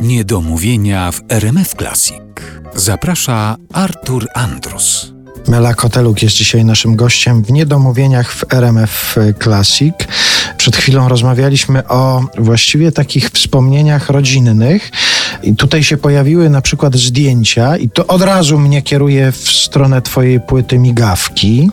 [0.00, 2.22] Niedomówienia w RMF Classic.
[2.74, 5.12] Zaprasza Artur Andrus.
[5.48, 9.94] Mela Koteluk jest dzisiaj naszym gościem w Niedomówieniach w RMF Classic.
[10.56, 14.90] Przed chwilą rozmawialiśmy o właściwie takich wspomnieniach rodzinnych
[15.42, 20.02] i tutaj się pojawiły na przykład zdjęcia i to od razu mnie kieruje w stronę
[20.02, 21.70] twojej płyty Migawki.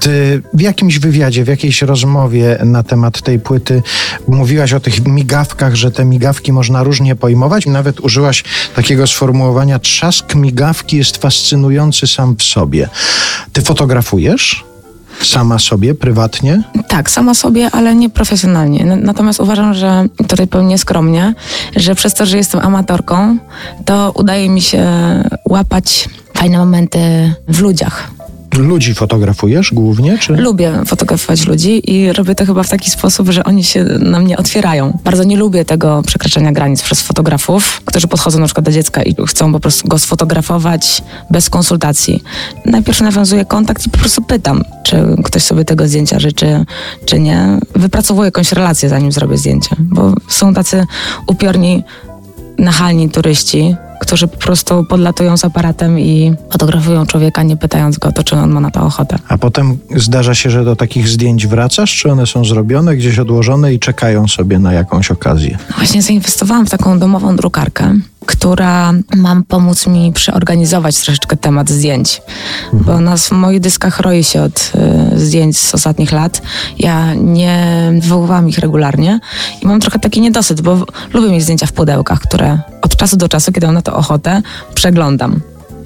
[0.00, 3.82] Ty w jakimś wywiadzie, w jakiejś rozmowie na temat tej płyty
[4.28, 7.66] mówiłaś o tych migawkach, że te migawki można różnie pojmować.
[7.66, 8.44] Nawet użyłaś
[8.76, 12.88] takiego sformułowania trzask migawki jest fascynujący sam w sobie.
[13.52, 14.67] Ty fotografujesz?
[15.22, 16.62] Sama sobie, prywatnie?
[16.88, 18.84] Tak, sama sobie, ale nie profesjonalnie.
[18.84, 21.34] Natomiast uważam, że tutaj pełnię skromnie,
[21.76, 23.38] że przez to, że jestem amatorką,
[23.84, 24.86] to udaje mi się
[25.48, 26.98] łapać fajne momenty
[27.48, 28.10] w ludziach.
[28.58, 30.18] Ludzi fotografujesz głównie?
[30.18, 30.32] Czy?
[30.32, 34.36] Lubię fotografować ludzi i robię to chyba w taki sposób, że oni się na mnie
[34.36, 34.98] otwierają.
[35.04, 39.14] Bardzo nie lubię tego przekraczania granic przez fotografów, którzy podchodzą na przykład do dziecka i
[39.26, 42.22] chcą po prostu go sfotografować bez konsultacji.
[42.64, 46.64] Najpierw nawiązuję kontakt i po prostu pytam, czy ktoś sobie tego zdjęcia życzy,
[47.04, 47.58] czy nie.
[47.74, 50.86] Wypracowuję jakąś relację, zanim zrobię zdjęcie, bo są tacy
[51.26, 51.84] upiorni,
[52.58, 53.76] nachalni turyści,
[54.08, 58.50] którzy po prostu podlatują z aparatem i fotografują człowieka, nie pytając go to, czy on
[58.50, 59.18] ma na to ochotę.
[59.28, 63.74] A potem zdarza się, że do takich zdjęć wracasz, czy one są zrobione, gdzieś odłożone
[63.74, 65.58] i czekają sobie na jakąś okazję?
[65.70, 67.94] No właśnie zainwestowałam w taką domową drukarkę
[68.28, 72.22] która ma pomóc mi przeorganizować troszeczkę temat zdjęć.
[72.64, 72.84] Mhm.
[72.84, 74.72] Bo nas w moich dyskach roi się od
[75.14, 76.42] y, zdjęć z ostatnich lat.
[76.78, 79.20] Ja nie wywoływałam ich regularnie
[79.62, 83.28] i mam trochę taki niedosyt, bo lubię mieć zdjęcia w pudełkach, które od czasu do
[83.28, 84.42] czasu, kiedy mam na to ochotę,
[84.74, 85.40] przeglądam.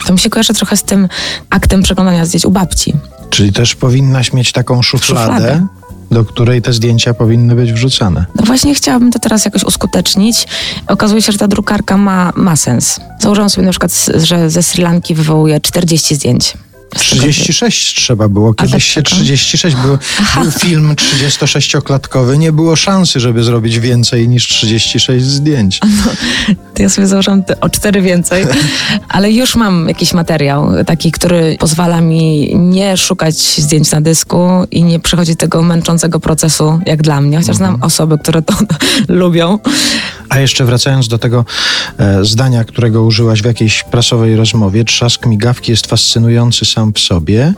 [0.06, 1.08] To mi się kojarzy trochę z tym
[1.50, 2.94] aktem przeglądania zdjęć u babci.
[3.30, 5.66] Czyli też powinnaś mieć taką szufladę, szufladę
[6.12, 8.26] do której te zdjęcia powinny być wrzucane.
[8.34, 10.46] No właśnie chciałabym to teraz jakoś uskutecznić.
[10.86, 13.00] Okazuje się, że ta drukarka ma, ma sens.
[13.20, 16.54] Założyłam sobie na przykład, że ze Sri Lanki wywołuje 40 zdjęć.
[16.94, 18.54] 36 trzeba było.
[18.54, 19.98] Kiedyś się 36 był,
[20.42, 22.38] był film 36-klatkowy.
[22.38, 25.80] Nie było szansy, żeby zrobić więcej niż 36 zdjęć.
[25.82, 26.12] No,
[26.74, 28.46] to ja sobie założyłam o 4 więcej,
[29.08, 34.84] ale już mam jakiś materiał taki, który pozwala mi nie szukać zdjęć na dysku i
[34.84, 37.86] nie przechodzić tego męczącego procesu jak dla mnie, chociaż znam mhm.
[37.86, 38.54] osoby, które to
[39.08, 39.58] lubią.
[40.32, 41.44] A jeszcze wracając do tego
[41.98, 47.54] e, zdania, którego użyłaś w jakiejś prasowej rozmowie, trzask migawki jest fascynujący sam w sobie,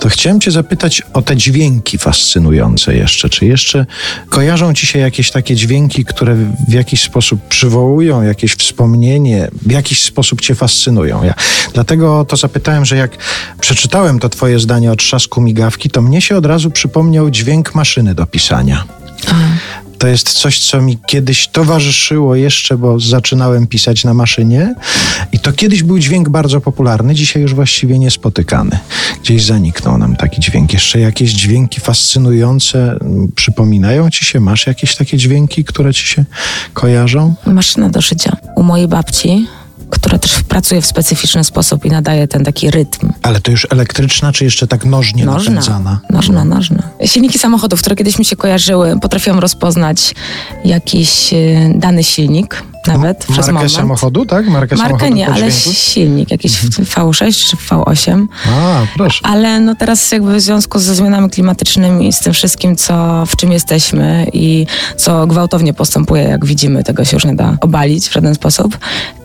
[0.00, 3.28] to chciałem Cię zapytać o te dźwięki fascynujące jeszcze.
[3.28, 3.86] Czy jeszcze
[4.28, 6.36] kojarzą Ci się jakieś takie dźwięki, które
[6.68, 11.24] w jakiś sposób przywołują jakieś wspomnienie, w jakiś sposób Cię fascynują?
[11.24, 11.34] Ja
[11.74, 13.16] dlatego to zapytałem, że jak
[13.60, 18.14] przeczytałem to Twoje zdanie o trzasku migawki, to mnie się od razu przypomniał dźwięk maszyny
[18.14, 18.84] do pisania.
[20.00, 24.74] To jest coś, co mi kiedyś towarzyszyło jeszcze, bo zaczynałem pisać na maszynie.
[25.32, 28.78] I to kiedyś był dźwięk bardzo popularny, dzisiaj już właściwie niespotykany.
[29.22, 30.72] Gdzieś zaniknął nam taki dźwięk.
[30.72, 32.98] Jeszcze jakieś dźwięki fascynujące
[33.34, 34.40] przypominają ci się?
[34.40, 36.24] Masz jakieś takie dźwięki, które ci się
[36.74, 37.34] kojarzą?
[37.46, 38.36] Maszyna do szycia.
[38.56, 39.46] U mojej babci
[40.10, 43.12] która też pracuje w specyficzny sposób i nadaje ten taki rytm.
[43.22, 46.00] Ale to już elektryczna, czy jeszcze tak nożnie nożna, napędzana?
[46.10, 46.54] Nożna, no.
[46.54, 46.82] nożna.
[47.06, 50.14] Silniki samochodów, które kiedyś mi się kojarzyły, potrafiłam rozpoznać
[50.64, 52.62] jakiś y, dany silnik,
[52.92, 53.72] nawet przez Markę moment.
[53.72, 54.46] samochodu, tak?
[54.46, 56.84] Markę, Markę samochodu nie, ale silnik, jakiś mhm.
[56.84, 58.26] V6 czy V8.
[58.48, 59.20] A, proszę.
[59.22, 63.52] Ale no teraz jakby w związku ze zmianami klimatycznymi, z tym wszystkim, co, w czym
[63.52, 68.34] jesteśmy i co gwałtownie postępuje, jak widzimy, tego się już nie da obalić w żaden
[68.34, 68.78] sposób,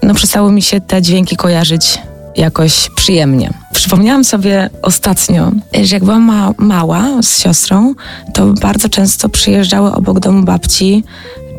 [0.03, 1.99] no przestały mi się te dźwięki kojarzyć
[2.37, 3.49] jakoś przyjemnie.
[3.73, 5.51] Przypomniałam sobie ostatnio,
[5.83, 7.93] że jak byłam ma mała z siostrą,
[8.33, 11.03] to bardzo często przyjeżdżały obok domu babci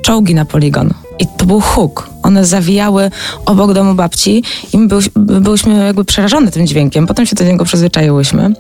[0.07, 0.91] czołgi na poligon.
[1.19, 2.11] I to był huk.
[2.27, 3.11] One zawijały
[3.45, 4.43] obok domu babci
[4.73, 7.07] i my byłyśmy jakby przerażone tym dźwiękiem.
[7.07, 8.53] Potem się do niego przyzwyczaiłyśmy.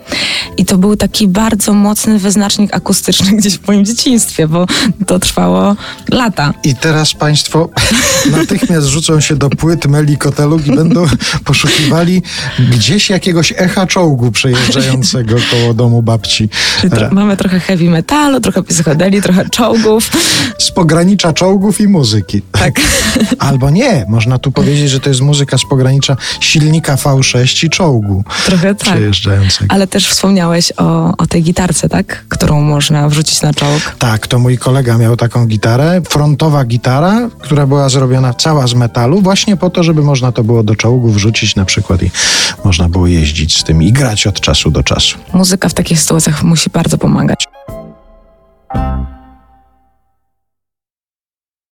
[0.56, 4.66] I to był taki bardzo mocny wyznacznik akustyczny gdzieś w moim dzieciństwie, bo
[5.06, 5.76] to trwało
[6.08, 6.54] lata.
[6.64, 7.68] I teraz Państwo
[8.38, 11.06] natychmiast rzucą się do płyt Meli Koteluk i będą
[11.44, 12.22] poszukiwali
[12.70, 16.48] gdzieś jakiegoś echa czołgu przejeżdżającego koło domu babci.
[17.12, 20.10] Mamy trochę heavy metalu, trochę psychodeli, trochę czołgów.
[20.58, 22.42] Z pogranicza czołgów i muzyki.
[22.52, 22.80] Tak.
[23.56, 28.24] Albo nie, można tu powiedzieć, że to jest muzyka z pogranicza silnika V6 i czołgu
[28.46, 28.98] Trochę tak.
[29.68, 32.24] Ale też wspomniałeś o, o tej gitarce, tak?
[32.28, 33.96] Którą można wrzucić na czołg.
[33.98, 39.20] Tak, to mój kolega miał taką gitarę, frontowa gitara, która była zrobiona cała z metalu,
[39.20, 42.10] właśnie po to, żeby można to było do czołgu wrzucić na przykład i
[42.64, 45.18] można było jeździć z tym i grać od czasu do czasu.
[45.32, 47.55] Muzyka w takich sytuacjach musi bardzo pomagać.